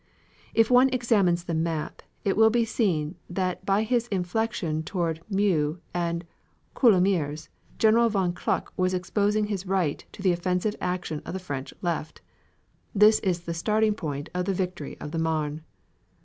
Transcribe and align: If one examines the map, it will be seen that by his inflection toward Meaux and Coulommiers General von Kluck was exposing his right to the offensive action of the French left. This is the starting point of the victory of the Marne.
If 0.55 0.71
one 0.71 0.89
examines 0.89 1.43
the 1.43 1.53
map, 1.53 2.01
it 2.25 2.35
will 2.35 2.49
be 2.49 2.65
seen 2.65 3.17
that 3.29 3.63
by 3.67 3.83
his 3.83 4.07
inflection 4.07 4.81
toward 4.81 5.21
Meaux 5.29 5.77
and 5.93 6.25
Coulommiers 6.75 7.49
General 7.77 8.09
von 8.09 8.33
Kluck 8.33 8.73
was 8.75 8.95
exposing 8.95 9.45
his 9.45 9.67
right 9.67 10.03
to 10.13 10.23
the 10.23 10.31
offensive 10.31 10.75
action 10.81 11.21
of 11.23 11.33
the 11.33 11.39
French 11.39 11.71
left. 11.83 12.21
This 12.95 13.19
is 13.19 13.41
the 13.41 13.53
starting 13.53 13.93
point 13.93 14.29
of 14.33 14.45
the 14.45 14.55
victory 14.55 14.97
of 14.99 15.11
the 15.11 15.19
Marne. 15.19 15.61